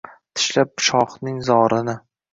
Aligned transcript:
Tinglab 0.39 0.71
shohning 0.87 1.39
zorini 1.49 1.99